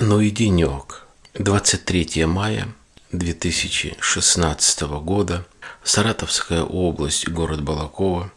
Ну 0.00 0.20
и 0.20 0.30
денек. 0.30 1.06
23 1.34 2.26
мая 2.26 2.74
2016 3.12 4.80
года. 4.82 5.46
Саратовская 5.84 6.64
область, 6.64 7.28
город 7.28 7.62
Балакова. 7.62 8.32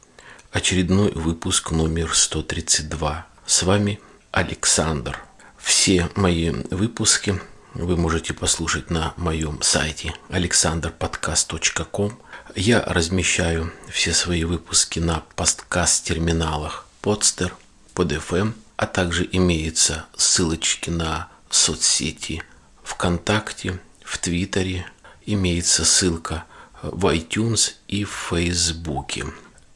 Очередной 0.51 1.11
выпуск 1.13 1.71
номер 1.71 2.15
132. 2.15 3.25
С 3.47 3.63
вами 3.63 3.99
Александр. 4.31 5.19
Все 5.57 6.11
мои 6.15 6.51
выпуски 6.51 7.41
вы 7.73 7.97
можете 7.97 8.35
послушать 8.35 8.91
на 8.91 9.15
моем 9.17 9.59
сайте 9.63 10.13
alexanderpodcast.com. 10.29 12.19
Я 12.55 12.83
размещаю 12.83 13.73
все 13.89 14.13
свои 14.13 14.43
выпуски 14.43 14.99
на 14.99 15.23
подкаст-терминалах 15.35 16.85
Podster, 17.01 17.51
PodFM, 17.95 18.53
а 18.75 18.85
также 18.85 19.27
имеются 19.31 20.05
ссылочки 20.15 20.91
на 20.91 21.29
соцсети 21.49 22.43
ВКонтакте, 22.83 23.79
в 24.03 24.17
Твиттере, 24.17 24.85
имеется 25.25 25.85
ссылка 25.85 26.45
в 26.81 27.05
iTunes 27.07 27.73
и 27.87 28.03
в 28.03 28.11
Фейсбуке. 28.29 29.25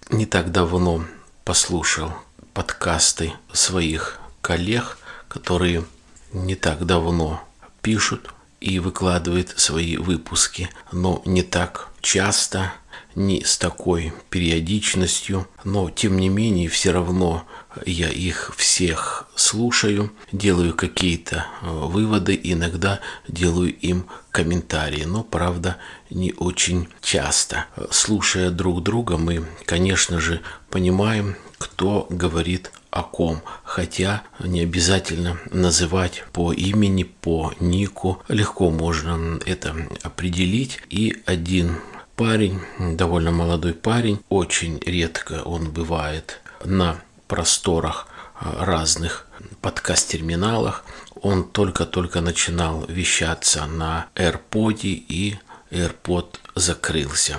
Не 0.10 0.26
так 0.26 0.52
давно 0.52 1.06
послушал 1.44 2.14
подкасты 2.54 3.34
своих 3.52 4.20
коллег, 4.42 4.98
которые 5.28 5.86
не 6.34 6.56
так 6.56 6.86
давно 6.86 7.44
пишут 7.82 8.34
и 8.60 8.80
выкладывают 8.80 9.54
свои 9.58 9.98
выпуски, 9.98 10.70
но 10.92 11.22
не 11.26 11.44
так 11.44 11.90
часто, 12.02 12.74
не 13.16 13.44
с 13.44 13.58
такой 13.58 14.14
периодичностью, 14.30 15.48
но 15.64 15.90
тем 15.90 16.18
не 16.18 16.30
менее 16.30 16.70
все 16.70 16.92
равно 16.92 17.46
я 17.86 18.10
их 18.10 18.54
всех 18.58 19.28
слушаю, 19.36 20.12
делаю 20.32 20.74
какие-то 20.74 21.46
э, 21.62 21.68
выводы, 21.70 22.40
иногда 22.42 23.00
делаю 23.28 23.74
им 23.74 24.06
комментарии, 24.32 25.04
но 25.04 25.24
правда 25.24 25.78
не 26.10 26.34
очень 26.38 26.88
часто. 27.02 27.66
Слушая 27.90 28.50
друг 28.50 28.84
друга, 28.84 29.18
мы, 29.18 29.46
конечно 29.66 30.20
же, 30.20 30.42
понимаем, 30.70 31.36
кто 31.58 32.08
говорит 32.10 32.72
о 32.90 33.04
ком, 33.04 33.42
хотя 33.64 34.24
не 34.40 34.62
обязательно 34.62 35.38
называть 35.50 36.26
по 36.34 36.52
имени, 36.52 37.04
по 37.04 37.54
нику, 37.60 38.22
легко 38.28 38.70
можно 38.70 39.40
это 39.46 39.76
определить. 40.04 40.80
И 40.90 41.22
один 41.26 41.78
парень, 42.16 42.60
довольно 42.80 43.32
молодой 43.32 43.74
парень, 43.74 44.20
очень 44.30 44.80
редко 44.86 45.42
он 45.44 45.72
бывает 45.72 46.42
на 46.66 47.02
просторах 47.32 48.08
а, 48.36 48.66
разных 48.66 49.26
подкаст-терминалах. 49.62 50.84
Он 51.22 51.46
только-только 51.46 52.20
начинал 52.20 52.86
вещаться 52.90 53.66
на 53.68 54.08
AirPod 54.16 54.82
и 54.84 55.40
AirPod 55.72 56.40
закрылся. 56.56 57.38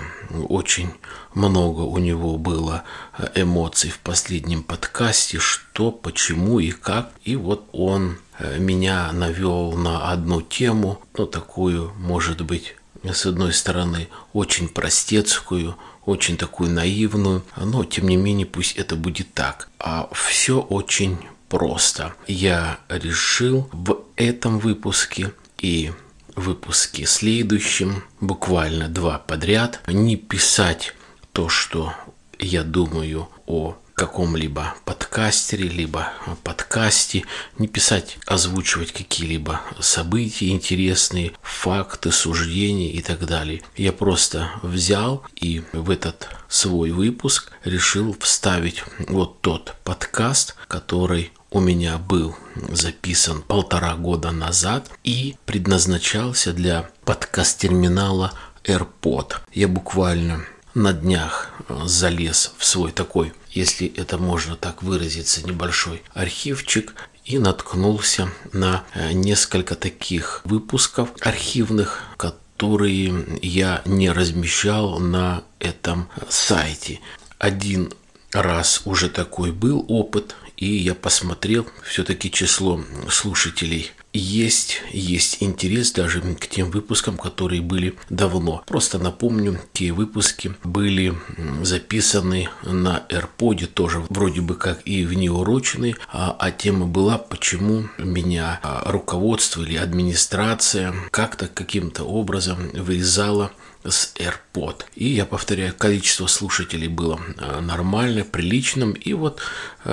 Очень 0.48 0.94
много 1.34 1.82
у 1.82 1.98
него 1.98 2.38
было 2.38 2.84
а, 3.12 3.30
эмоций 3.34 3.90
в 3.90 3.98
последнем 3.98 4.62
подкасте, 4.62 5.38
что, 5.38 5.92
почему 5.92 6.58
и 6.58 6.70
как. 6.70 7.10
И 7.24 7.36
вот 7.36 7.68
он 7.72 8.16
а, 8.38 8.56
меня 8.56 9.12
навел 9.12 9.72
на 9.72 10.10
одну 10.10 10.40
тему, 10.40 11.02
ну 11.18 11.26
такую, 11.26 11.92
может 11.98 12.40
быть, 12.40 12.76
с 13.04 13.26
одной 13.26 13.52
стороны, 13.52 14.08
очень 14.32 14.68
простецкую, 14.68 15.76
очень 16.04 16.36
такую 16.36 16.70
наивную, 16.70 17.44
но 17.56 17.84
тем 17.84 18.08
не 18.08 18.16
менее 18.16 18.46
пусть 18.46 18.76
это 18.76 18.96
будет 18.96 19.32
так. 19.34 19.68
А 19.78 20.08
все 20.12 20.60
очень 20.60 21.18
просто. 21.48 22.14
Я 22.26 22.78
решил 22.88 23.68
в 23.72 24.04
этом 24.16 24.58
выпуске 24.58 25.32
и 25.58 25.92
выпуске 26.34 27.06
следующем, 27.06 28.04
буквально 28.20 28.88
два 28.88 29.18
подряд, 29.18 29.80
не 29.86 30.16
писать 30.16 30.94
то, 31.32 31.48
что 31.48 31.92
я 32.38 32.62
думаю 32.62 33.28
о 33.46 33.76
каком-либо 33.94 34.74
подкастере, 34.84 35.68
либо 35.68 36.12
подкасте, 36.44 37.24
не 37.58 37.68
писать, 37.68 38.18
озвучивать 38.26 38.92
какие-либо 38.92 39.60
события 39.80 40.50
интересные, 40.50 41.32
факты, 41.42 42.12
суждения 42.12 42.90
и 42.90 43.02
так 43.02 43.26
далее. 43.26 43.62
Я 43.76 43.92
просто 43.92 44.50
взял 44.62 45.24
и 45.36 45.62
в 45.72 45.90
этот 45.90 46.28
свой 46.48 46.90
выпуск 46.90 47.52
решил 47.64 48.16
вставить 48.20 48.84
вот 49.08 49.40
тот 49.40 49.74
подкаст, 49.84 50.56
который 50.68 51.32
у 51.50 51.60
меня 51.60 51.98
был 51.98 52.34
записан 52.70 53.42
полтора 53.42 53.94
года 53.94 54.30
назад 54.30 54.90
и 55.04 55.36
предназначался 55.44 56.52
для 56.52 56.90
подкаст-терминала 57.04 58.32
AirPod. 58.64 59.34
Я 59.52 59.68
буквально 59.68 60.46
на 60.74 60.92
днях 60.92 61.50
залез 61.68 62.52
в 62.58 62.64
свой 62.64 62.92
такой 62.92 63.32
если 63.52 63.86
это 63.96 64.18
можно 64.18 64.56
так 64.56 64.82
выразиться, 64.82 65.46
небольшой 65.46 66.02
архивчик 66.14 66.94
и 67.24 67.38
наткнулся 67.38 68.30
на 68.52 68.84
э, 68.94 69.12
несколько 69.12 69.74
таких 69.74 70.40
выпусков 70.44 71.10
архивных, 71.20 72.02
которые 72.16 73.38
я 73.42 73.82
не 73.84 74.10
размещал 74.10 74.98
на 74.98 75.44
этом 75.58 76.08
сайте. 76.28 77.00
Один 77.38 77.92
раз 78.32 78.82
уже 78.86 79.08
такой 79.08 79.52
был 79.52 79.84
опыт, 79.88 80.34
и 80.56 80.66
я 80.66 80.94
посмотрел 80.94 81.66
все-таки 81.84 82.30
число 82.30 82.82
слушателей 83.10 83.92
есть, 84.12 84.82
есть 84.90 85.38
интерес 85.40 85.92
даже 85.92 86.20
к 86.20 86.46
тем 86.46 86.70
выпускам, 86.70 87.16
которые 87.16 87.62
были 87.62 87.94
давно. 88.10 88.62
Просто 88.66 88.98
напомню, 88.98 89.58
те 89.72 89.92
выпуски 89.92 90.54
были 90.64 91.14
записаны 91.62 92.48
на 92.62 93.04
AirPod, 93.08 93.66
тоже 93.66 94.04
вроде 94.10 94.40
бы 94.40 94.54
как 94.54 94.80
и 94.86 95.04
в 95.04 95.14
неуроченный, 95.14 95.96
а, 96.12 96.36
а 96.38 96.50
тема 96.50 96.86
была, 96.86 97.18
почему 97.18 97.88
меня 97.98 98.60
а, 98.62 98.90
руководство 98.90 99.62
или 99.62 99.76
администрация 99.76 100.94
как-то 101.10 101.48
каким-то 101.48 102.04
образом 102.04 102.70
вырезала 102.74 103.52
с 103.84 104.14
AirPod. 104.16 104.84
И 104.94 105.08
я 105.08 105.26
повторяю, 105.26 105.74
количество 105.76 106.26
слушателей 106.26 106.88
было 106.88 107.20
а, 107.38 107.60
нормально, 107.60 108.24
приличным. 108.24 108.92
И 108.92 109.14
вот 109.14 109.40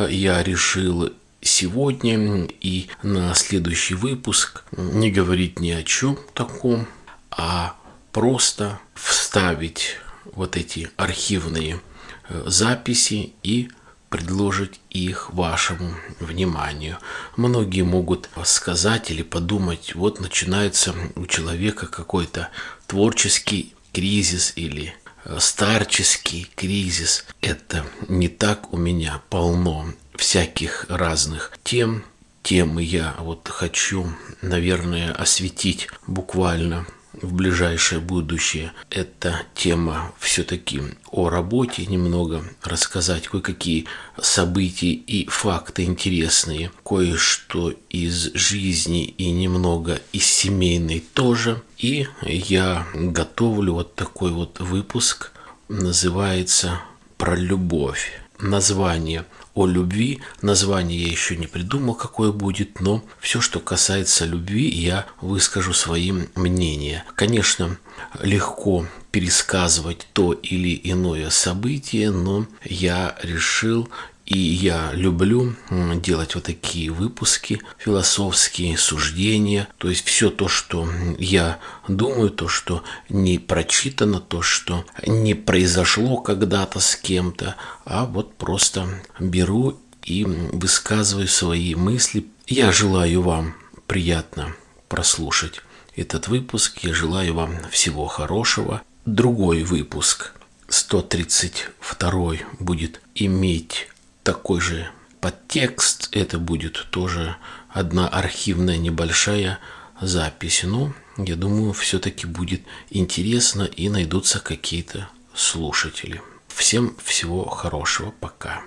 я 0.10 0.44
решил 0.44 1.12
сегодня 1.42 2.48
и 2.60 2.88
на 3.04 3.34
следующий 3.34 3.96
выпуск 3.96 4.64
не 4.72 5.12
говорить 5.12 5.60
ни 5.60 5.72
о 5.72 5.84
чем 5.84 6.18
таком, 6.34 6.88
а 7.32 7.76
просто 8.12 8.80
вставить 8.94 9.98
вот 10.26 10.58
эти 10.58 10.90
архивные 10.98 11.82
э, 12.28 12.44
записи 12.48 13.34
и 13.44 13.70
предложить 14.10 14.80
их 14.90 15.32
вашему 15.34 15.94
вниманию. 16.20 16.98
Многие 17.38 17.84
могут 17.84 18.30
сказать 18.44 19.12
или 19.12 19.22
подумать, 19.22 19.94
вот 19.96 20.20
начинается 20.20 20.96
у 21.16 21.26
человека 21.28 21.88
какой-то 21.88 22.50
творческий 22.88 23.76
кризис 23.94 24.54
или 24.56 24.96
э, 25.26 25.38
старческий 25.40 26.50
кризис. 26.56 27.26
Это 27.42 27.86
не 28.08 28.28
так 28.28 28.74
у 28.74 28.78
меня 28.78 29.22
полно 29.30 29.94
всяких 30.20 30.86
разных 30.90 31.54
тем. 31.64 32.04
Темы 32.44 32.84
я 32.84 33.16
вот 33.20 33.48
хочу, 33.48 34.08
наверное, 34.42 35.12
осветить 35.14 35.88
буквально 36.08 36.86
в 37.14 37.34
ближайшее 37.34 38.00
будущее. 38.00 38.72
Это 38.90 39.42
тема 39.56 40.14
все-таки 40.20 40.82
о 41.12 41.30
работе, 41.30 41.86
немного 41.86 42.44
рассказать 42.64 43.28
кое-какие 43.28 43.86
события 44.22 44.92
и 44.92 45.28
факты 45.28 45.84
интересные, 45.84 46.72
кое-что 46.84 47.74
из 47.90 48.34
жизни 48.34 49.06
и 49.06 49.32
немного 49.32 50.00
из 50.14 50.26
семейной 50.26 51.04
тоже. 51.14 51.62
И 51.78 52.08
я 52.22 52.88
готовлю 52.94 53.74
вот 53.74 53.96
такой 53.96 54.32
вот 54.32 54.60
выпуск, 54.60 55.32
называется 55.68 56.82
«Про 57.18 57.36
любовь». 57.36 58.22
Название– 58.40 59.26
о 59.54 59.66
любви. 59.66 60.22
Название 60.42 61.02
я 61.02 61.10
еще 61.10 61.36
не 61.36 61.48
придумал, 61.48 61.96
какое 61.96 62.32
будет, 62.32 62.80
но 62.80 63.04
все, 63.20 63.42
что 63.42 63.60
касается 63.60 64.26
любви, 64.26 64.70
я 64.70 65.06
выскажу 65.22 65.74
своим 65.74 66.30
мнение. 66.36 67.04
Конечно, 67.16 67.78
легко 68.22 68.86
пересказывать 69.12 70.08
то 70.14 70.34
или 70.34 70.80
иное 70.84 71.30
событие, 71.30 72.12
но 72.12 72.48
я 72.64 73.16
решил 73.24 73.90
и 74.30 74.38
я 74.38 74.92
люблю 74.94 75.56
делать 75.72 76.36
вот 76.36 76.44
такие 76.44 76.92
выпуски, 76.92 77.60
философские 77.80 78.78
суждения, 78.78 79.68
то 79.80 79.90
есть 79.90 80.06
все 80.06 80.30
то, 80.30 80.48
что 80.48 80.88
я 81.18 81.60
думаю, 81.88 82.30
то, 82.30 82.48
что 82.48 82.84
не 83.10 83.40
прочитано, 83.40 84.20
то, 84.20 84.44
что 84.44 84.86
не 85.08 85.34
произошло 85.34 86.18
когда-то 86.18 86.80
с 86.80 86.96
кем-то, 86.96 87.56
а 87.86 88.06
вот 88.06 88.36
просто 88.36 89.02
беру 89.20 89.80
и 90.04 90.24
высказываю 90.26 91.28
свои 91.28 91.74
мысли. 91.74 92.28
Я 92.46 92.72
желаю 92.72 93.24
вам 93.24 93.56
приятно 93.88 94.56
прослушать 94.90 95.62
этот 95.96 96.28
выпуск. 96.28 96.80
Я 96.84 96.94
желаю 96.94 97.34
вам 97.34 97.56
всего 97.72 98.06
хорошего. 98.06 98.84
Другой 99.06 99.64
выпуск, 99.64 100.34
132, 100.68 102.34
будет 102.60 103.02
иметь 103.16 103.88
такой 104.30 104.62
же 104.62 104.88
подтекст. 105.22 106.10
Это 106.12 106.38
будет 106.38 106.86
тоже 106.92 107.36
одна 107.68 108.08
архивная 108.08 108.78
небольшая 108.78 109.58
запись. 110.00 110.62
Но 110.64 110.94
я 111.18 111.36
думаю, 111.36 111.74
все-таки 111.74 112.28
будет 112.28 112.62
интересно 112.92 113.64
и 113.64 113.90
найдутся 113.90 114.40
какие-то 114.40 115.10
слушатели. 115.34 116.22
Всем 116.48 116.96
всего 117.04 117.50
хорошего. 117.50 118.14
Пока. 118.20 118.62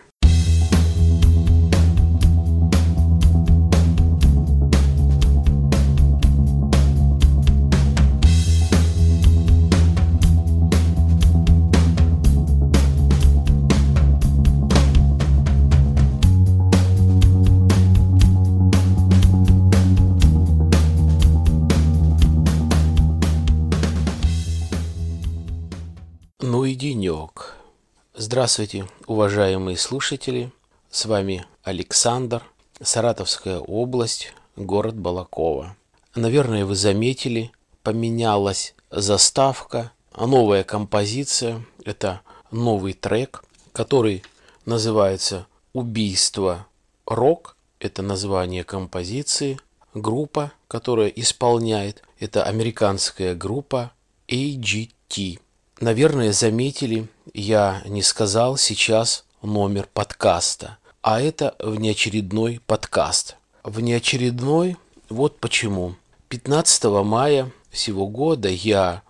Здравствуйте, 28.33 28.89
уважаемые 29.07 29.77
слушатели. 29.77 30.51
С 30.91 31.05
вами 31.05 31.45
Александр, 31.65 32.43
Саратовская 32.81 33.59
область, 33.59 34.33
город 34.57 34.95
Балакова. 34.97 35.77
Наверное, 36.15 36.65
вы 36.65 36.75
заметили, 36.75 37.53
поменялась 37.83 38.75
заставка, 38.91 39.93
новая 40.17 40.65
композиция. 40.65 41.63
Это 41.85 42.23
новый 42.51 42.95
трек, 42.95 43.45
который 43.75 44.23
называется 44.65 45.47
«Убийство 45.75 46.67
рок». 47.05 47.55
Это 47.81 48.01
название 48.01 48.65
композиции. 48.65 49.61
Группа, 49.93 50.53
которая 50.69 51.09
исполняет, 51.09 52.03
это 52.19 52.45
американская 52.45 53.35
группа 53.35 53.93
AGT. 54.27 55.39
Наверное, 55.83 56.31
заметили, 56.31 57.09
я 57.35 57.83
не 57.87 58.03
сказал 58.03 58.57
сейчас 58.57 59.25
номер 59.43 59.89
подкаста, 59.93 60.79
а 61.01 61.21
это 61.21 61.57
внеочередной 61.59 62.61
подкаст. 62.69 63.35
Внеочередной, 63.65 64.77
вот 65.09 65.41
почему. 65.41 65.97
15 66.29 66.85
мая 67.05 67.51
всего 67.71 68.07
года 68.07 68.49
я 68.49 69.03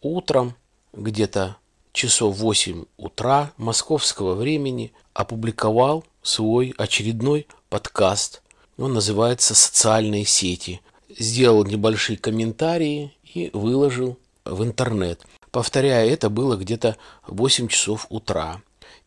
утром, 0.00 0.54
где-то 0.94 1.58
часов 1.92 2.38
8 2.38 2.86
утра 2.96 3.52
московского 3.58 4.34
времени, 4.34 4.94
опубликовал 5.12 6.06
свой 6.22 6.72
очередной 6.78 7.46
подкаст. 7.68 8.40
Он 8.78 8.94
называется 8.94 9.54
«Социальные 9.54 10.24
сети». 10.24 10.80
Сделал 11.18 11.66
небольшие 11.66 12.16
комментарии 12.16 13.14
и 13.24 13.50
выложил 13.52 14.16
в 14.46 14.64
интернет. 14.64 15.20
Повторяю, 15.54 16.10
это 16.10 16.30
было 16.30 16.56
где-то 16.56 16.96
8 17.28 17.68
часов 17.68 18.08
утра. 18.08 18.60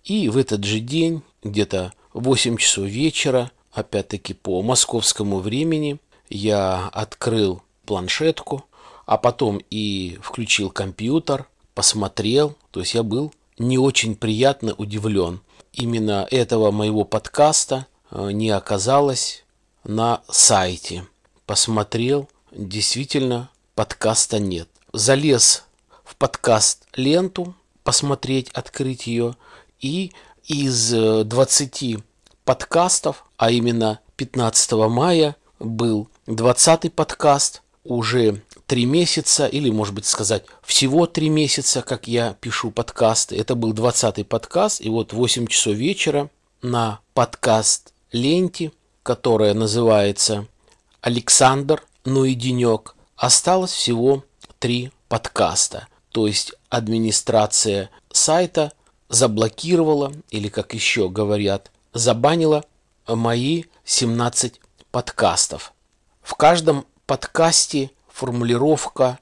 И 0.06 0.30
в 0.30 0.38
этот 0.38 0.64
же 0.64 0.80
день, 0.80 1.22
где-то 1.44 1.92
8 2.14 2.56
часов 2.56 2.86
вечера, 2.86 3.52
опять-таки 3.74 4.34
по 4.34 4.62
московскому 4.62 5.40
времени, 5.40 6.00
я 6.30 6.88
открыл 6.94 7.64
планшетку, 7.86 8.64
а 9.06 9.18
потом 9.18 9.60
и 9.70 10.18
включил 10.24 10.70
компьютер, 10.70 11.48
посмотрел. 11.74 12.56
То 12.72 12.80
есть 12.80 12.94
я 12.94 13.04
был 13.04 13.34
не 13.58 13.78
очень 13.78 14.16
приятно 14.16 14.74
удивлен. 14.74 15.42
Именно 15.74 16.30
этого 16.32 16.72
моего 16.72 17.04
подкаста 17.04 17.88
э, 18.10 18.32
не 18.32 18.52
оказалось 18.52 19.44
на 19.84 20.22
сайте. 20.30 21.06
Посмотрел, 21.46 22.30
действительно 22.54 23.50
подкаста 23.76 24.40
нет. 24.40 24.70
Залез 24.94 25.67
в 26.08 26.16
подкаст 26.16 26.88
ленту, 26.96 27.54
посмотреть, 27.84 28.50
открыть 28.52 29.08
ее. 29.08 29.36
И 29.82 30.14
из 30.46 30.92
20 30.92 31.84
э, 31.84 31.98
подкастов, 32.46 33.26
а 33.36 33.52
именно 33.52 34.00
15 34.16 34.72
мая 34.90 35.36
был 35.60 36.08
20 36.28 36.94
подкаст, 36.94 37.62
уже 37.84 38.42
три 38.66 38.86
месяца, 38.86 39.48
или, 39.48 39.70
может 39.70 39.94
быть, 39.94 40.06
сказать, 40.06 40.46
всего 40.64 41.08
три 41.08 41.30
месяца, 41.30 41.82
как 41.82 42.08
я 42.08 42.36
пишу 42.40 42.72
подкасты. 42.72 43.38
Это 43.38 43.56
был 43.56 43.74
20 43.74 44.28
подкаст, 44.28 44.82
и 44.82 44.90
вот 44.90 45.14
8 45.14 45.48
часов 45.48 45.76
вечера 45.76 46.30
на 46.62 47.00
подкаст 47.14 47.94
ленте, 48.12 48.72
которая 49.04 49.54
называется 49.54 50.48
«Александр, 51.02 51.84
ну 52.06 52.26
и 52.26 52.34
денек», 52.34 52.96
осталось 53.16 53.72
всего 53.72 54.24
три 54.60 54.92
подкаста– 55.10 55.88
то 56.18 56.26
есть 56.26 56.52
администрация 56.70 57.92
сайта 58.12 58.74
заблокировала 59.08 60.14
или, 60.32 60.48
как 60.48 60.74
еще 60.74 61.10
говорят, 61.10 61.70
забанила 61.94 62.66
мои 63.08 63.66
17 63.86 64.60
подкастов. 64.90 65.74
В 66.24 66.34
каждом 66.34 66.88
подкасте 67.06 67.92
формулировка 68.08 69.20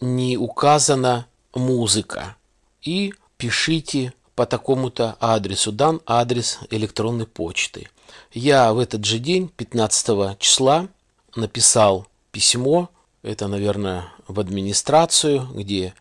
не 0.00 0.38
указана 0.38 1.26
музыка. 1.54 2.36
И 2.80 3.12
пишите 3.36 4.14
по 4.34 4.46
такому-то 4.46 5.18
адресу. 5.20 5.70
Дан 5.70 6.00
адрес 6.06 6.60
электронной 6.70 7.26
почты. 7.26 7.90
Я 8.32 8.72
в 8.72 8.78
этот 8.78 9.04
же 9.04 9.18
день, 9.18 9.50
15 9.54 10.38
числа, 10.38 10.88
написал 11.36 12.06
письмо, 12.30 12.88
это, 13.22 13.48
наверное, 13.48 14.06
в 14.26 14.40
администрацию, 14.40 15.46
где 15.52 15.92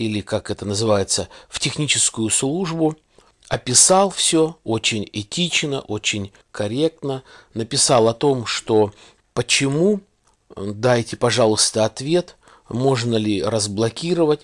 или 0.00 0.22
как 0.22 0.50
это 0.50 0.64
называется, 0.64 1.28
в 1.50 1.60
техническую 1.60 2.30
службу, 2.30 2.96
описал 3.48 4.08
все 4.08 4.56
очень 4.64 5.06
этично, 5.12 5.80
очень 5.80 6.32
корректно, 6.52 7.22
написал 7.52 8.08
о 8.08 8.14
том, 8.14 8.46
что 8.46 8.94
почему, 9.34 10.00
дайте, 10.56 11.18
пожалуйста, 11.18 11.84
ответ, 11.84 12.36
можно 12.70 13.16
ли 13.16 13.42
разблокировать, 13.42 14.40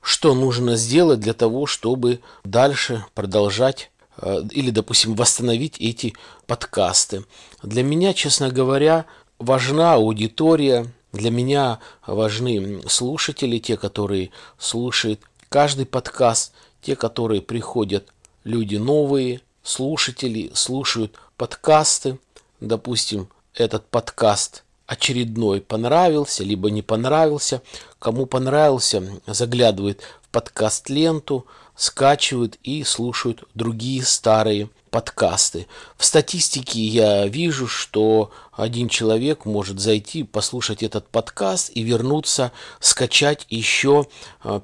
что 0.00 0.34
нужно 0.34 0.74
сделать 0.74 1.20
для 1.20 1.34
того, 1.34 1.66
чтобы 1.66 2.18
дальше 2.42 3.04
продолжать 3.14 3.92
э, 4.16 4.42
или, 4.50 4.70
допустим, 4.70 5.14
восстановить 5.14 5.76
эти 5.78 6.14
подкасты. 6.48 7.24
Для 7.62 7.84
меня, 7.84 8.14
честно 8.14 8.48
говоря, 8.48 9.04
важна 9.38 9.94
аудитория, 9.94 10.92
для 11.12 11.30
меня 11.30 11.78
важны 12.06 12.82
слушатели, 12.88 13.58
те, 13.58 13.76
которые 13.76 14.30
слушают 14.58 15.20
каждый 15.48 15.86
подкаст, 15.86 16.52
те, 16.82 16.96
которые 16.96 17.42
приходят, 17.42 18.08
люди 18.44 18.76
новые, 18.76 19.40
слушатели, 19.62 20.50
слушают 20.54 21.14
подкасты. 21.36 22.18
Допустим, 22.60 23.28
этот 23.54 23.86
подкаст 23.86 24.64
очередной 24.86 25.60
понравился, 25.60 26.44
либо 26.44 26.70
не 26.70 26.82
понравился. 26.82 27.62
Кому 27.98 28.26
понравился, 28.26 29.02
заглядывает 29.26 30.02
в 30.22 30.28
подкаст 30.28 30.88
ленту, 30.88 31.46
скачивают 31.78 32.58
и 32.64 32.82
слушают 32.82 33.44
другие 33.54 34.02
старые 34.02 34.68
подкасты. 34.90 35.68
В 35.96 36.04
статистике 36.04 36.80
я 36.80 37.26
вижу, 37.28 37.68
что 37.68 38.32
один 38.52 38.88
человек 38.88 39.44
может 39.44 39.78
зайти, 39.78 40.24
послушать 40.24 40.82
этот 40.82 41.08
подкаст 41.08 41.70
и 41.72 41.82
вернуться, 41.82 42.50
скачать 42.80 43.46
еще 43.48 44.06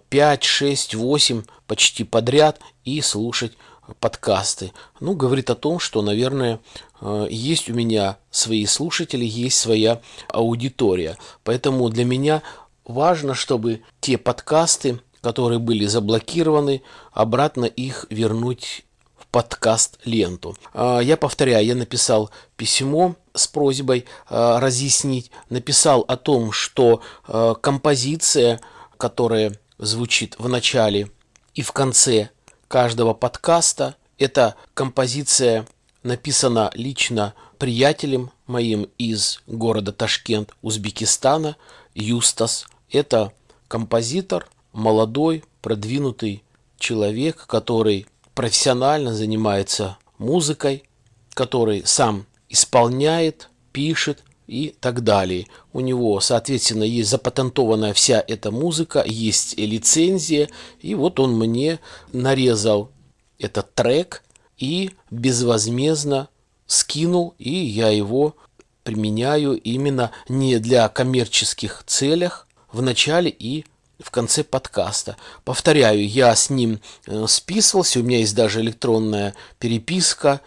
5, 0.09 0.45
6, 0.45 0.95
8 0.97 1.43
почти 1.69 2.03
подряд 2.03 2.59
и 2.85 3.01
слушать 3.01 3.53
подкасты. 4.01 4.73
Ну, 4.99 5.15
говорит 5.15 5.51
о 5.51 5.55
том, 5.55 5.79
что, 5.79 6.03
наверное, 6.03 6.59
э, 7.01 7.29
есть 7.31 7.71
у 7.71 7.75
меня 7.75 8.17
свои 8.31 8.67
слушатели, 8.67 9.25
есть 9.25 9.59
своя 9.59 10.01
аудитория. 10.29 11.17
Поэтому 11.45 11.89
для 11.91 12.05
меня 12.05 12.43
важно, 12.85 13.35
чтобы 13.35 13.83
те 14.01 14.19
подкасты, 14.19 15.01
которые 15.25 15.59
были 15.59 15.87
заблокированы, 15.87 16.83
обратно 17.11 17.65
их 17.65 18.05
вернуть 18.11 18.85
в 19.17 19.27
подкаст 19.29 19.99
ленту. 20.05 20.55
А, 20.75 21.01
я 21.01 21.17
повторяю, 21.17 21.65
я 21.65 21.75
написал 21.75 22.31
письмо 22.59 23.17
с 23.33 23.47
просьбой 23.49 24.05
а, 24.29 24.61
разъяснить, 24.61 25.31
написал 25.49 26.05
о 26.07 26.19
том, 26.19 26.53
что 26.53 27.01
а, 27.27 27.55
композиция, 27.55 28.61
которая 28.99 29.59
звучит 29.79 30.37
в 30.39 30.47
начале 30.51 31.11
и 31.55 31.63
в 31.63 31.73
конце 31.73 32.29
каждого 32.69 33.15
подкаста, 33.15 33.97
эта 34.19 34.57
композиция 34.75 35.67
написана 36.03 36.71
лично 36.75 37.33
приятелем 37.59 38.31
моим 38.47 38.89
из 38.99 39.41
города 39.47 39.91
Ташкент, 39.91 40.51
Узбекистана, 40.61 41.57
Юстас. 41.95 42.67
Это 42.91 43.33
композитор, 43.69 44.47
молодой, 44.75 45.45
продвинутый 45.63 46.43
человек, 46.79 47.47
который 47.47 48.07
профессионально 48.35 49.15
занимается 49.15 49.97
музыкой, 50.19 50.85
который 51.33 51.83
сам 51.87 52.27
исполняет, 52.51 53.49
пишет 53.73 54.23
и 54.47 54.75
так 54.79 55.03
далее. 55.03 55.47
У 55.73 55.81
него, 55.81 56.21
соответственно, 56.21 56.85
есть 56.85 57.09
запатентованная 57.09 57.95
вся 57.95 58.23
эта 58.27 58.51
музыка, 58.51 59.03
есть 59.07 59.57
лицензия, 59.57 60.51
и 60.81 60.95
вот 60.95 61.19
он 61.19 61.37
мне 61.39 61.81
нарезал 62.13 62.91
этот 63.39 63.75
трек 63.75 64.23
и 64.59 64.91
безвозмездно 65.11 66.29
скинул, 66.67 67.35
и 67.39 67.53
я 67.53 67.89
его 67.89 68.37
применяю 68.83 69.59
именно 69.61 70.11
не 70.29 70.59
для 70.59 70.89
коммерческих 70.89 71.83
целях 71.87 72.47
в 72.71 72.83
начале 72.83 73.31
и 73.31 73.65
в 73.99 74.11
конце 74.11 74.45
подкаста. 74.45 75.17
Повторяю, 75.45 76.07
я 76.07 76.35
с 76.35 76.51
ним 76.51 76.81
э, 77.07 77.27
списывался, 77.29 78.01
у 78.01 78.03
меня 78.03 78.19
есть 78.19 78.35
даже 78.35 78.61
электронная 78.61 79.35
переписка, 79.59 80.41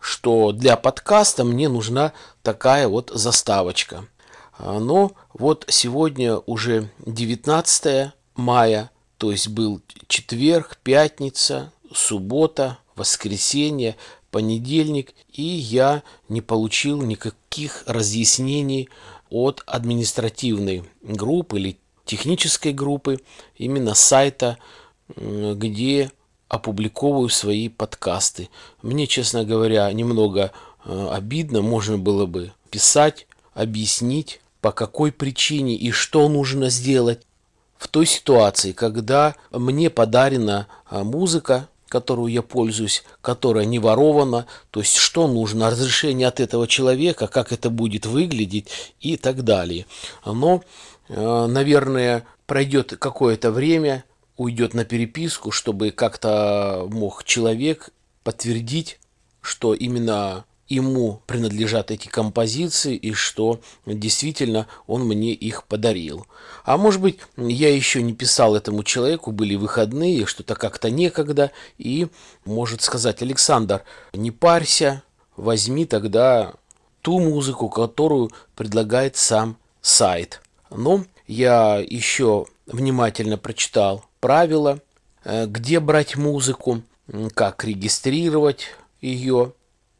что 0.00 0.52
для 0.52 0.76
подкаста 0.76 1.44
мне 1.44 1.68
нужна 1.68 2.12
такая 2.42 2.88
вот 2.88 3.10
заставочка. 3.14 4.06
А, 4.58 4.78
но 4.78 5.12
вот 5.32 5.64
сегодня 5.68 6.36
уже 6.38 6.90
19 7.06 8.12
мая, 8.34 8.90
то 9.18 9.30
есть 9.30 9.48
был 9.48 9.80
четверг, 10.06 10.78
пятница, 10.82 11.72
суббота, 11.92 12.78
воскресенье, 12.94 13.96
понедельник, 14.30 15.14
и 15.32 15.42
я 15.42 16.02
не 16.28 16.40
получил 16.40 17.00
никаких 17.02 17.82
разъяснений 17.86 18.88
от 19.30 19.62
административной 19.66 20.84
группы 21.02 21.58
или 21.58 21.78
технической 22.08 22.72
группы, 22.72 23.20
именно 23.56 23.94
сайта, 23.94 24.58
где 25.16 26.10
опубликовываю 26.48 27.28
свои 27.28 27.68
подкасты. 27.68 28.48
Мне, 28.82 29.06
честно 29.06 29.44
говоря, 29.44 29.92
немного 29.92 30.50
э, 30.84 31.08
обидно, 31.12 31.60
можно 31.60 31.98
было 31.98 32.26
бы 32.26 32.52
писать, 32.70 33.26
объяснить, 33.54 34.40
по 34.60 34.72
какой 34.72 35.12
причине 35.12 35.76
и 35.76 35.90
что 35.90 36.28
нужно 36.28 36.70
сделать 36.70 37.20
в 37.76 37.86
той 37.86 38.06
ситуации, 38.06 38.72
когда 38.72 39.36
мне 39.52 39.90
подарена 39.90 40.66
э, 40.90 41.02
музыка, 41.02 41.68
которую 41.88 42.32
я 42.32 42.42
пользуюсь, 42.42 43.02
которая 43.20 43.64
не 43.64 43.78
ворована, 43.78 44.46
то 44.70 44.80
есть 44.80 44.96
что 44.96 45.26
нужно, 45.26 45.70
разрешение 45.70 46.28
от 46.28 46.40
этого 46.40 46.66
человека, 46.66 47.26
как 47.26 47.52
это 47.52 47.70
будет 47.70 48.06
выглядеть 48.06 48.94
и 49.00 49.16
так 49.16 49.42
далее. 49.42 49.86
Но, 50.24 50.62
наверное, 51.08 52.24
пройдет 52.46 52.96
какое-то 52.98 53.50
время, 53.50 54.04
уйдет 54.36 54.74
на 54.74 54.84
переписку, 54.84 55.50
чтобы 55.50 55.90
как-то 55.90 56.86
мог 56.90 57.24
человек 57.24 57.90
подтвердить, 58.22 59.00
что 59.40 59.74
именно 59.74 60.44
ему 60.68 61.22
принадлежат 61.26 61.90
эти 61.90 62.08
композиции 62.08 62.94
и 62.94 63.14
что 63.14 63.60
действительно 63.86 64.66
он 64.86 65.06
мне 65.06 65.32
их 65.32 65.64
подарил. 65.64 66.26
А 66.64 66.76
может 66.76 67.00
быть, 67.00 67.18
я 67.36 67.74
еще 67.74 68.02
не 68.02 68.12
писал 68.12 68.54
этому 68.54 68.84
человеку, 68.84 69.32
были 69.32 69.54
выходные, 69.54 70.26
что-то 70.26 70.54
как-то 70.54 70.90
некогда, 70.90 71.50
и 71.78 72.08
может 72.44 72.82
сказать, 72.82 73.22
Александр, 73.22 73.82
не 74.12 74.30
парься, 74.30 75.02
возьми 75.36 75.86
тогда 75.86 76.52
ту 77.00 77.18
музыку, 77.18 77.70
которую 77.70 78.30
предлагает 78.54 79.16
сам 79.16 79.56
сайт. 79.80 80.42
Но 80.70 81.04
я 81.26 81.76
еще 81.78 82.46
внимательно 82.66 83.38
прочитал 83.38 84.04
правила, 84.20 84.80
э, 85.24 85.46
где 85.46 85.80
брать 85.80 86.16
музыку, 86.16 86.82
как 87.34 87.64
регистрировать 87.64 88.66
ее, 89.00 89.52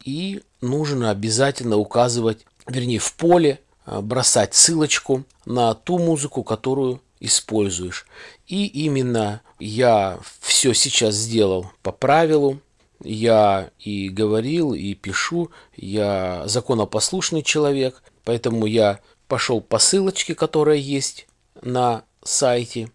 и 0.05 0.43
нужно 0.61 1.11
обязательно 1.11 1.77
указывать, 1.77 2.45
вернее, 2.67 2.99
в 2.99 3.15
поле 3.15 3.61
а, 3.85 4.03
бросать 4.03 4.55
ссылочку 4.55 5.25
на 5.45 5.75
ту 5.75 5.99
музыку, 5.99 6.43
которую 6.43 7.01
используешь. 7.21 8.07
И 8.47 8.67
именно 8.67 9.41
я 9.59 10.19
все 10.41 10.75
сейчас 10.75 11.15
сделал 11.15 11.71
по 11.83 11.93
правилу. 11.93 12.61
Я 13.03 13.71
и 13.79 14.09
говорил, 14.09 14.75
и 14.75 14.95
пишу. 14.95 15.51
Я 15.77 16.43
законопослушный 16.47 17.43
человек, 17.43 18.03
поэтому 18.25 18.67
я 18.67 19.01
пошел 19.29 19.61
по 19.61 19.79
ссылочке, 19.79 20.35
которая 20.35 20.77
есть 20.77 21.29
на 21.63 22.05
сайте, 22.25 22.91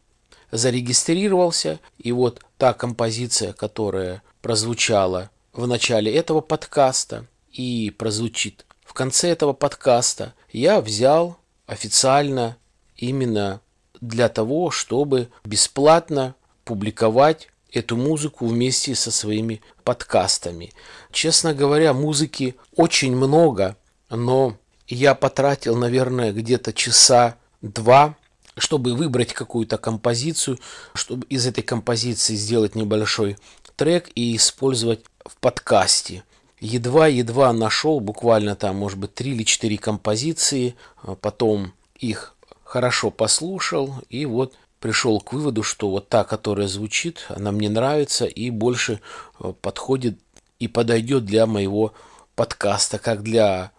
зарегистрировался, 0.52 1.80
и 1.98 2.12
вот 2.12 2.42
та 2.58 2.74
композиция, 2.74 3.54
которая 3.54 4.22
прозвучала 4.42 5.30
в 5.54 5.68
начале 5.68 6.14
этого 6.14 6.42
подкаста 6.42 7.28
и 7.52 7.94
прозвучит 7.98 8.66
в 8.84 8.94
конце 8.94 9.30
этого 9.30 9.54
подкаста, 9.54 10.34
я 10.52 10.82
взял 10.82 11.38
официально 11.66 12.58
именно 12.96 13.62
для 14.02 14.30
того, 14.30 14.70
чтобы 14.70 15.30
бесплатно 15.46 16.36
публиковать 16.66 17.50
эту 17.72 17.98
музыку 17.98 18.46
вместе 18.46 18.96
со 18.96 19.12
своими 19.12 19.62
подкастами. 19.84 20.74
Честно 21.12 21.54
говоря, 21.54 21.94
музыки 21.94 22.56
очень 22.76 23.16
много, 23.16 23.76
но 24.10 24.58
я 24.94 25.16
потратил, 25.16 25.76
наверное, 25.76 26.32
где-то 26.32 26.74
часа 26.74 27.36
два, 27.62 28.16
чтобы 28.58 28.94
выбрать 28.94 29.34
какую-то 29.34 29.78
композицию, 29.78 30.60
чтобы 30.94 31.26
из 31.28 31.46
этой 31.48 31.64
композиции 31.64 32.36
сделать 32.36 32.76
небольшой 32.76 33.38
трек 33.76 34.10
и 34.16 34.36
использовать 34.36 35.02
в 35.26 35.36
подкасте. 35.38 36.24
Едва-едва 36.60 37.52
нашел, 37.52 38.00
буквально 38.00 38.56
там, 38.56 38.78
может 38.78 38.98
быть, 38.98 39.14
три 39.14 39.32
или 39.32 39.44
четыре 39.44 39.78
композиции, 39.78 40.76
а 41.02 41.16
потом 41.16 41.74
их 42.00 42.36
хорошо 42.64 43.12
послушал 43.12 43.96
и 44.10 44.26
вот 44.26 44.54
пришел 44.80 45.20
к 45.22 45.34
выводу, 45.34 45.64
что 45.64 45.90
вот 45.90 46.10
та, 46.10 46.24
которая 46.24 46.68
звучит, 46.68 47.26
она 47.30 47.52
мне 47.52 47.70
нравится 47.70 48.26
и 48.26 48.50
больше 48.50 49.00
э, 49.40 49.54
подходит 49.62 50.20
и 50.60 50.68
подойдет 50.68 51.26
для 51.26 51.46
моего 51.46 51.94
подкаста, 52.36 53.00
как 53.00 53.24
для 53.24 53.72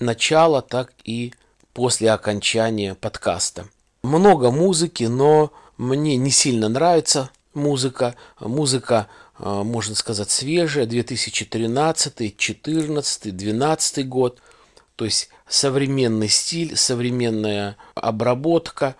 начала, 0.00 0.62
так 0.62 0.92
и 1.04 1.32
после 1.72 2.10
окончания 2.10 2.94
подкаста. 2.94 3.66
Много 4.02 4.50
музыки, 4.50 5.04
но 5.04 5.52
мне 5.76 6.16
не 6.16 6.30
сильно 6.30 6.68
нравится 6.68 7.30
музыка. 7.54 8.16
Музыка 8.40 9.08
а, 9.42 9.64
можно 9.64 9.94
сказать, 9.94 10.30
свежая, 10.30 10.86
2013, 10.86 12.36
14, 12.36 13.36
12 13.36 14.08
год. 14.08 14.38
То 14.96 15.06
есть 15.06 15.30
современный 15.48 16.28
стиль, 16.28 16.76
современная 16.76 17.76
обработка. 17.94 18.96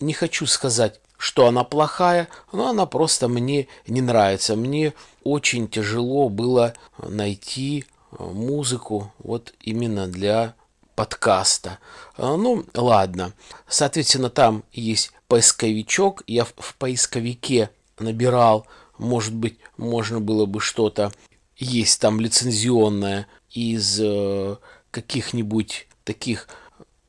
Не 0.00 0.12
хочу 0.12 0.46
сказать, 0.46 1.00
что 1.16 1.46
она 1.46 1.62
плохая, 1.62 2.28
но 2.52 2.70
она 2.70 2.86
просто 2.86 3.28
мне 3.28 3.68
не 3.86 4.00
нравится. 4.00 4.56
Мне 4.56 4.94
очень 5.22 5.68
тяжело 5.68 6.28
было 6.28 6.74
найти 6.98 7.84
музыку 8.18 9.12
вот 9.18 9.54
именно 9.60 10.06
для 10.06 10.54
подкаста. 10.94 11.78
А, 12.16 12.36
ну, 12.36 12.64
ладно. 12.74 13.32
Соответственно, 13.68 14.30
там 14.30 14.64
есть 14.72 15.12
поисковичок. 15.28 16.22
Я 16.26 16.44
в 16.44 16.74
поисковике 16.76 17.70
набирал 17.98 18.66
может 18.98 19.34
быть, 19.34 19.58
можно 19.76 20.20
было 20.20 20.46
бы 20.46 20.60
что-то 20.60 21.12
есть 21.56 22.00
там 22.00 22.20
лицензионное 22.20 23.26
из 23.50 23.98
э, 24.00 24.56
каких-нибудь 24.90 25.86
таких 26.04 26.48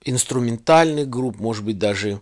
инструментальных 0.04 1.10
групп, 1.10 1.40
может 1.40 1.64
быть, 1.64 1.80
даже 1.80 2.20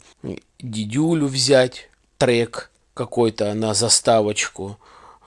дидюлю 0.59 1.27
взять, 1.27 1.89
трек 2.17 2.71
какой-то 2.93 3.53
на 3.53 3.73
заставочку, 3.73 4.77
э, 4.79 4.82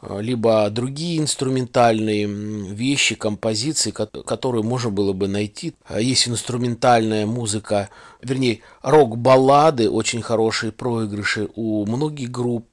либо 0.08 0.68
другие 0.70 1.18
инструментальные 1.18 2.26
вещи, 2.26 3.14
композиции, 3.14 3.90
которые 3.90 4.62
можно 4.62 4.90
было 4.90 5.12
бы 5.12 5.28
найти. 5.28 5.74
Есть 5.98 6.28
инструментальная 6.28 7.26
музыка, 7.26 7.90
вернее, 8.22 8.60
рок-баллады, 8.82 9.90
очень 9.90 10.22
хорошие 10.22 10.72
проигрыши 10.72 11.48
у 11.54 11.84
многих 11.86 12.30
групп, 12.30 12.66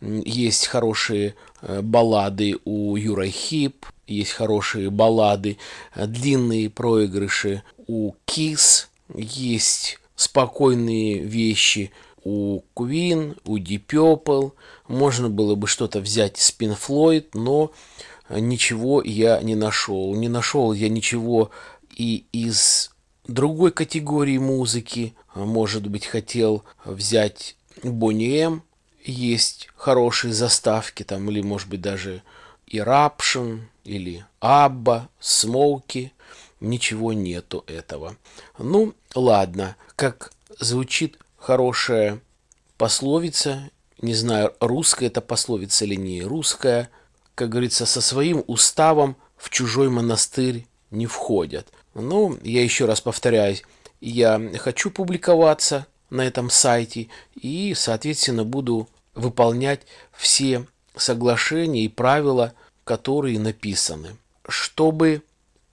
есть 0.00 0.66
хорошие 0.68 1.34
э, 1.60 1.80
баллады 1.82 2.56
у 2.64 2.94
Юра 2.96 3.26
Хип, 3.26 3.84
есть 4.06 4.30
хорошие 4.32 4.90
баллады, 4.90 5.58
э, 5.94 6.06
длинные 6.06 6.70
проигрыши 6.70 7.62
у 7.88 8.12
Кис, 8.24 8.90
есть 9.14 9.98
спокойные 10.14 11.18
вещи 11.18 11.90
у 12.28 12.62
Queen, 12.74 13.38
у 13.46 13.56
Deep 13.56 13.86
Purple. 13.86 14.52
Можно 14.86 15.30
было 15.30 15.54
бы 15.54 15.66
что-то 15.66 16.00
взять 16.00 16.38
из 16.38 16.50
Pink 16.50 16.78
Floyd, 16.78 17.28
но 17.32 17.72
ничего 18.28 19.02
я 19.02 19.40
не 19.40 19.54
нашел. 19.54 20.14
Не 20.14 20.28
нашел 20.28 20.74
я 20.74 20.90
ничего 20.90 21.50
и 21.96 22.26
из 22.32 22.90
другой 23.26 23.72
категории 23.72 24.36
музыки. 24.36 25.14
Может 25.34 25.86
быть, 25.86 26.04
хотел 26.04 26.64
взять 26.84 27.56
Бонни 27.82 28.38
М. 28.40 28.62
Есть 29.04 29.70
хорошие 29.74 30.34
заставки 30.34 31.04
там, 31.04 31.30
или, 31.30 31.40
может 31.40 31.68
быть, 31.68 31.80
даже 31.80 32.22
Eruption, 32.70 33.60
или 33.84 34.26
Абба, 34.40 35.08
Смоуки. 35.18 36.12
Ничего 36.60 37.14
нету 37.14 37.64
этого. 37.66 38.16
Ну, 38.58 38.92
ладно, 39.14 39.76
как 39.96 40.32
звучит 40.60 41.16
хорошая 41.38 42.20
пословица, 42.76 43.70
не 44.00 44.14
знаю, 44.14 44.54
русская 44.60 45.06
это 45.06 45.20
пословица 45.20 45.84
или 45.84 45.94
не 45.94 46.22
русская, 46.22 46.90
как 47.34 47.50
говорится, 47.50 47.86
со 47.86 48.00
своим 48.00 48.44
уставом 48.46 49.16
в 49.36 49.50
чужой 49.50 49.88
монастырь 49.88 50.66
не 50.90 51.06
входят. 51.06 51.68
Ну, 51.94 52.38
я 52.42 52.62
еще 52.62 52.84
раз 52.84 53.00
повторяюсь, 53.00 53.62
я 54.00 54.40
хочу 54.58 54.90
публиковаться 54.90 55.86
на 56.10 56.22
этом 56.22 56.50
сайте 56.50 57.08
и, 57.34 57.74
соответственно, 57.76 58.44
буду 58.44 58.88
выполнять 59.14 59.82
все 60.12 60.66
соглашения 60.96 61.84
и 61.84 61.88
правила, 61.88 62.54
которые 62.84 63.38
написаны. 63.38 64.16
Чтобы 64.48 65.22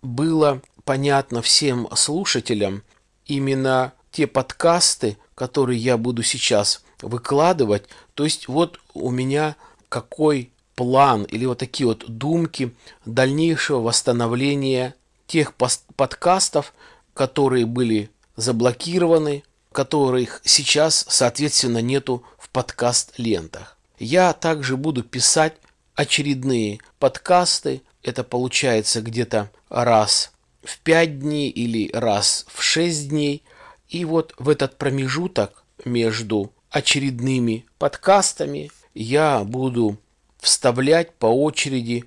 было 0.02 0.62
понятно 0.84 1.42
всем 1.42 1.88
слушателям, 1.96 2.84
именно 3.26 3.94
те 4.16 4.28
подкасты, 4.28 5.18
которые 5.36 5.78
я 5.78 5.98
буду 5.98 6.24
сейчас 6.24 6.82
выкладывать, 7.02 7.84
то 8.14 8.24
есть 8.24 8.48
вот 8.48 8.80
у 8.94 9.12
меня 9.12 9.58
какой 9.90 10.52
план 10.76 11.24
или 11.24 11.46
вот 11.46 11.58
такие 11.58 11.86
вот 11.88 12.06
думки 12.08 12.74
дальнейшего 13.06 13.82
восстановления 13.82 14.96
тех 15.28 15.54
подкастов, 15.54 16.74
которые 17.14 17.66
были 17.66 18.10
заблокированы, 18.38 19.44
которых 19.74 20.40
сейчас, 20.46 21.06
соответственно, 21.10 21.82
нету 21.82 22.24
в 22.38 22.50
подкаст-лентах. 22.52 23.76
Я 24.00 24.32
также 24.32 24.78
буду 24.78 25.04
писать 25.04 25.56
очередные 25.94 26.80
подкасты. 27.00 27.82
Это 28.02 28.24
получается 28.24 29.02
где-то 29.02 29.52
раз 29.68 30.32
в 30.64 30.80
5 30.80 31.20
дней 31.20 31.50
или 31.50 31.92
раз 31.92 32.46
в 32.48 32.64
6 32.64 33.10
дней. 33.10 33.44
И 33.96 34.04
вот 34.04 34.34
в 34.38 34.50
этот 34.50 34.78
промежуток 34.78 35.64
между 35.86 36.52
очередными 36.70 37.66
подкастами 37.78 38.70
я 38.94 39.46
буду 39.46 39.96
вставлять 40.38 41.14
по 41.14 41.28
очереди 41.28 42.04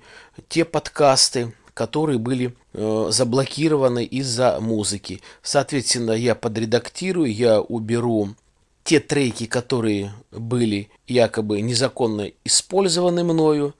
те 0.49 0.65
подкасты, 0.65 1.51
которые 1.73 2.19
были 2.19 2.53
э, 2.73 3.07
заблокированы 3.09 4.05
из-за 4.05 4.59
музыки. 4.59 5.21
Соответственно, 5.41 6.11
я 6.11 6.35
подредактирую, 6.35 7.33
я 7.33 7.59
уберу 7.59 8.35
те 8.83 8.99
треки, 8.99 9.47
которые 9.47 10.13
были 10.29 10.91
якобы 11.07 11.59
незаконно 11.61 12.29
использованы 12.43 13.23
мною, 13.23 13.73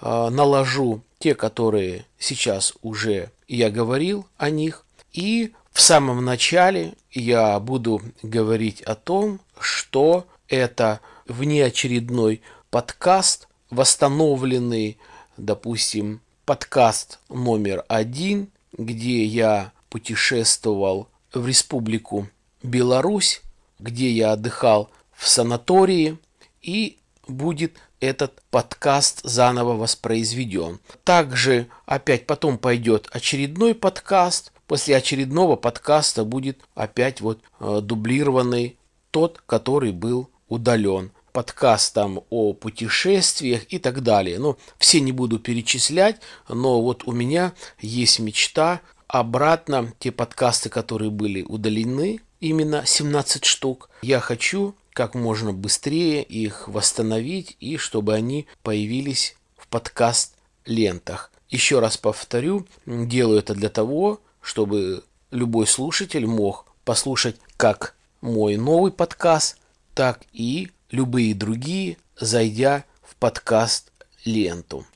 э, 0.00 0.28
наложу 0.30 1.02
те, 1.18 1.34
которые 1.34 2.06
сейчас 2.16 2.74
уже 2.82 3.32
я 3.48 3.70
говорил 3.70 4.24
о 4.36 4.50
них, 4.50 4.84
и 5.12 5.52
в 5.76 5.82
самом 5.82 6.24
начале 6.24 6.94
я 7.12 7.60
буду 7.60 8.00
говорить 8.22 8.80
о 8.80 8.94
том, 8.94 9.40
что 9.60 10.26
это 10.48 11.00
внеочередной 11.28 12.40
подкаст, 12.70 13.46
восстановленный, 13.68 14.96
допустим, 15.36 16.22
подкаст 16.46 17.18
номер 17.28 17.84
один, 17.88 18.48
где 18.72 19.22
я 19.22 19.70
путешествовал 19.90 21.08
в 21.34 21.46
Республику 21.46 22.26
Беларусь, 22.62 23.42
где 23.78 24.10
я 24.10 24.32
отдыхал 24.32 24.90
в 25.12 25.28
санатории, 25.28 26.16
и 26.62 26.96
будет 27.28 27.76
этот 28.00 28.40
подкаст 28.50 29.20
заново 29.24 29.74
воспроизведен. 29.74 30.80
Также 31.04 31.66
опять 31.84 32.26
потом 32.26 32.56
пойдет 32.56 33.10
очередной 33.12 33.74
подкаст. 33.74 34.52
После 34.66 34.96
очередного 34.96 35.56
подкаста 35.56 36.24
будет 36.24 36.60
опять 36.74 37.20
вот 37.20 37.40
э, 37.60 37.80
дублированный 37.82 38.78
тот, 39.10 39.40
который 39.46 39.92
был 39.92 40.28
удален 40.48 41.12
подкастам 41.32 42.20
о 42.30 42.54
путешествиях 42.54 43.62
и 43.68 43.78
так 43.78 44.02
далее. 44.02 44.38
Ну, 44.38 44.56
все 44.78 45.00
не 45.00 45.12
буду 45.12 45.38
перечислять, 45.38 46.20
но 46.48 46.80
вот 46.80 47.02
у 47.04 47.12
меня 47.12 47.52
есть 47.78 48.18
мечта 48.20 48.80
обратно 49.06 49.92
те 49.98 50.10
подкасты, 50.12 50.68
которые 50.68 51.10
были 51.10 51.42
удалены, 51.42 52.20
именно 52.40 52.84
17 52.86 53.44
штук. 53.44 53.90
Я 54.02 54.20
хочу 54.20 54.74
как 54.92 55.14
можно 55.14 55.52
быстрее 55.52 56.22
их 56.22 56.68
восстановить 56.68 57.56
и 57.60 57.76
чтобы 57.76 58.14
они 58.14 58.46
появились 58.62 59.36
в 59.58 59.68
подкаст 59.68 60.34
лентах. 60.64 61.30
Еще 61.50 61.80
раз 61.80 61.96
повторю, 61.96 62.66
делаю 62.86 63.40
это 63.40 63.54
для 63.54 63.68
того, 63.68 64.20
чтобы 64.46 65.02
любой 65.32 65.66
слушатель 65.66 66.24
мог 66.24 66.66
послушать 66.84 67.34
как 67.56 67.96
мой 68.20 68.56
новый 68.56 68.92
подкаст, 68.92 69.58
так 69.92 70.20
и 70.32 70.70
любые 70.92 71.34
другие, 71.34 71.96
зайдя 72.16 72.84
в 73.02 73.16
подкаст 73.16 73.90
ленту. 74.24 74.86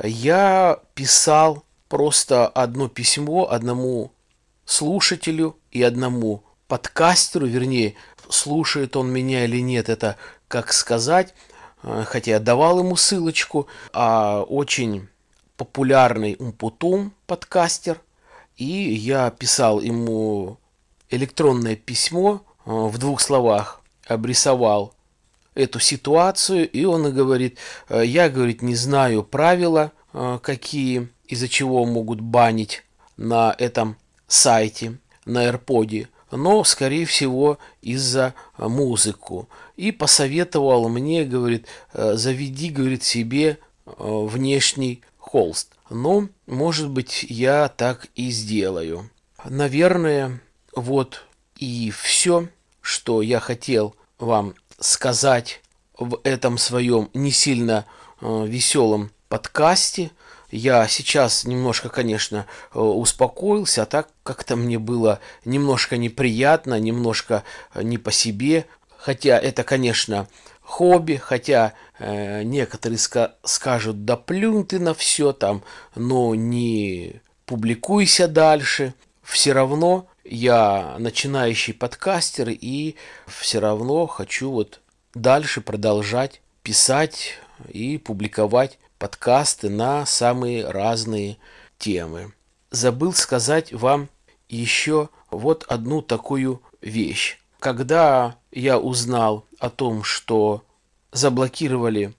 Я 0.00 0.78
писал 0.94 1.64
просто 1.88 2.46
одно 2.46 2.86
письмо 2.88 3.50
одному 3.50 4.12
слушателю 4.64 5.58
и 5.72 5.82
одному 5.82 6.44
подкастеру, 6.68 7.48
вернее, 7.48 7.96
слушает 8.28 8.94
он 8.94 9.10
меня 9.10 9.44
или 9.44 9.60
нет, 9.60 9.88
это 9.88 10.16
как 10.46 10.72
сказать, 10.72 11.34
э, 11.82 12.04
хотя 12.06 12.30
я 12.30 12.38
давал 12.38 12.78
ему 12.78 12.94
ссылочку, 12.94 13.66
а 13.92 14.42
очень 14.42 15.08
популярный 15.56 16.36
Умпутум 16.38 17.12
подкастер, 17.26 18.00
и 18.58 18.92
я 18.92 19.30
писал 19.30 19.80
ему 19.80 20.58
электронное 21.10 21.76
письмо, 21.76 22.42
э, 22.66 22.70
в 22.70 22.98
двух 22.98 23.20
словах 23.20 23.80
обрисовал 24.06 24.94
эту 25.54 25.78
ситуацию, 25.78 26.68
и 26.68 26.84
он 26.84 27.06
и 27.06 27.12
говорит, 27.12 27.58
«Э, 27.88 28.04
я, 28.04 28.28
говорит, 28.28 28.60
не 28.60 28.74
знаю 28.74 29.22
правила, 29.22 29.92
э, 30.12 30.38
какие, 30.42 31.08
из-за 31.26 31.48
чего 31.48 31.86
могут 31.86 32.20
банить 32.20 32.84
на 33.16 33.54
этом 33.58 33.96
сайте, 34.26 34.98
на 35.24 35.48
AirPod, 35.48 36.08
но, 36.32 36.64
скорее 36.64 37.06
всего, 37.06 37.58
из-за 37.80 38.34
музыку. 38.58 39.48
И 39.76 39.92
посоветовал 39.92 40.88
мне, 40.88 41.24
говорит, 41.24 41.66
«Э, 41.92 42.14
заведи, 42.14 42.70
говорит, 42.70 43.04
себе 43.04 43.58
внешний 43.86 45.02
холст. 45.28 45.74
Но, 45.90 46.28
может 46.46 46.88
быть, 46.88 47.26
я 47.28 47.68
так 47.68 48.08
и 48.14 48.30
сделаю. 48.30 49.10
Наверное, 49.44 50.40
вот 50.74 51.24
и 51.56 51.90
все, 51.90 52.48
что 52.80 53.20
я 53.20 53.38
хотел 53.38 53.94
вам 54.18 54.54
сказать 54.80 55.60
в 55.98 56.18
этом 56.24 56.56
своем 56.56 57.10
не 57.12 57.30
сильно 57.30 57.84
э, 58.20 58.46
веселом 58.46 59.10
подкасте. 59.28 60.12
Я 60.50 60.88
сейчас 60.88 61.44
немножко, 61.44 61.90
конечно, 61.90 62.46
э, 62.72 62.78
успокоился, 62.78 63.82
а 63.82 63.86
так 63.86 64.08
как-то 64.22 64.56
мне 64.56 64.78
было 64.78 65.20
немножко 65.44 65.98
неприятно, 65.98 66.80
немножко 66.80 67.42
э, 67.74 67.82
не 67.82 67.98
по 67.98 68.12
себе. 68.12 68.64
Хотя 68.96 69.38
это, 69.38 69.62
конечно, 69.62 70.26
хобби, 70.68 71.16
хотя 71.16 71.72
э, 71.98 72.42
некоторые 72.42 72.98
ска- 72.98 73.32
скажут, 73.42 74.04
да 74.04 74.16
плюнь 74.16 74.66
ты 74.66 74.78
на 74.78 74.92
все 74.92 75.32
там, 75.32 75.64
но 75.94 76.34
не 76.34 77.22
публикуйся 77.46 78.28
дальше. 78.28 78.92
Все 79.22 79.52
равно 79.52 80.08
я 80.24 80.96
начинающий 80.98 81.72
подкастер 81.72 82.50
и 82.50 82.96
все 83.26 83.60
равно 83.60 84.06
хочу 84.06 84.50
вот 84.50 84.80
дальше 85.14 85.62
продолжать 85.62 86.42
писать 86.62 87.38
и 87.68 87.96
публиковать 87.96 88.78
подкасты 88.98 89.70
на 89.70 90.04
самые 90.04 90.70
разные 90.70 91.38
темы. 91.78 92.32
Забыл 92.70 93.14
сказать 93.14 93.72
вам 93.72 94.10
еще 94.50 95.08
вот 95.30 95.64
одну 95.66 96.02
такую 96.02 96.60
вещь. 96.82 97.38
Когда 97.58 98.36
я 98.52 98.78
узнал 98.78 99.47
о 99.58 99.70
том, 99.70 100.02
что 100.02 100.62
заблокировали 101.12 102.14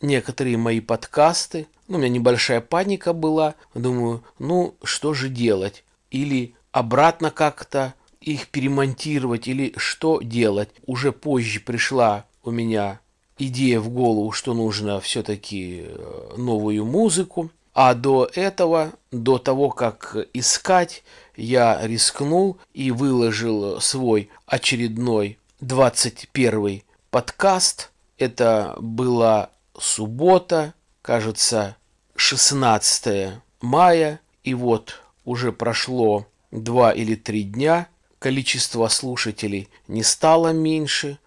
некоторые 0.00 0.56
мои 0.56 0.80
подкасты, 0.80 1.66
ну, 1.88 1.96
у 1.96 2.00
меня 2.00 2.08
небольшая 2.08 2.60
паника 2.60 3.12
была, 3.12 3.54
думаю, 3.74 4.22
ну, 4.38 4.74
что 4.82 5.14
же 5.14 5.28
делать? 5.28 5.84
Или 6.10 6.54
обратно 6.72 7.30
как-то 7.30 7.94
их 8.20 8.48
перемонтировать 8.48 9.48
или 9.48 9.74
что 9.76 10.20
делать. 10.22 10.70
Уже 10.86 11.12
позже 11.12 11.60
пришла 11.60 12.24
у 12.44 12.50
меня 12.50 13.00
идея 13.38 13.80
в 13.80 13.88
голову, 13.90 14.32
что 14.32 14.54
нужно 14.54 15.00
все-таки 15.00 15.84
э, 15.84 16.34
новую 16.36 16.84
музыку 16.84 17.50
А 17.74 17.94
до 17.94 18.28
этого, 18.34 18.92
до 19.10 19.38
того, 19.38 19.70
как 19.70 20.16
искать, 20.34 21.02
я 21.36 21.80
рискнул 21.82 22.58
и 22.74 22.90
выложил 22.90 23.80
свой 23.80 24.28
очередной 24.46 25.38
21 25.62 26.82
подкаст. 27.10 27.92
Это 28.18 28.74
была 28.80 29.50
суббота, 29.78 30.74
кажется, 31.02 31.76
16 32.16 33.34
мая. 33.60 34.20
И 34.42 34.54
вот 34.54 35.00
уже 35.24 35.52
прошло 35.52 36.26
два 36.50 36.90
или 36.90 37.14
три 37.14 37.44
дня, 37.44 37.86
количество 38.18 38.88
слушателей 38.88 39.68
не 39.86 40.02
стало 40.02 40.52
меньше, 40.52 41.18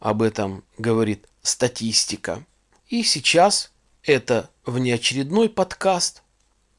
об 0.00 0.22
этом 0.22 0.64
говорит 0.76 1.28
статистика. 1.42 2.44
И 2.88 3.04
сейчас 3.04 3.70
это 4.02 4.50
внеочередной 4.66 5.48
подкаст, 5.48 6.24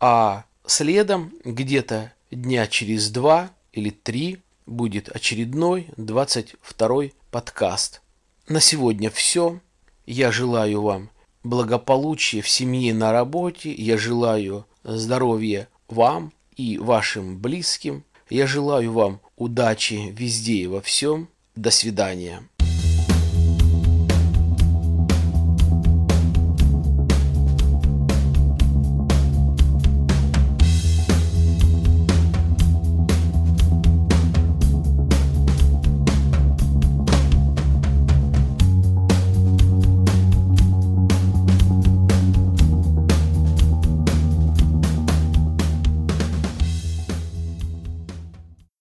а 0.02 0.44
следом 0.66 1.34
где-то 1.46 2.12
дня 2.30 2.68
через 2.68 3.10
два 3.10 3.52
или 3.72 3.90
три 3.90 4.42
будет 4.66 5.10
очередной 5.10 5.88
22 5.98 7.04
подкаст. 7.32 8.02
На 8.48 8.60
сегодня 8.60 9.10
все. 9.10 9.60
Я 10.06 10.32
желаю 10.32 10.82
вам 10.82 11.10
благополучия 11.44 12.42
в 12.42 12.50
семье 12.50 12.94
на 12.94 13.12
работе. 13.12 13.74
Я 13.74 13.98
желаю 13.98 14.66
здоровья 14.84 15.68
вам 15.88 16.34
и 16.56 16.78
вашим 16.78 17.40
близким. 17.40 18.04
Я 18.30 18.48
желаю 18.48 18.92
вам 18.92 19.22
удачи 19.36 20.12
везде 20.12 20.54
и 20.54 20.68
во 20.68 20.82
всем. 20.82 21.30
До 21.56 21.72
свидания. 21.72 22.44